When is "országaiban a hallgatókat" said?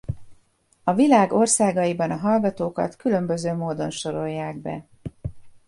1.33-2.95